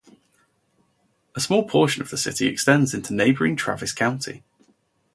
[1.35, 4.41] A small portion of the city extends into neighboring Travis County.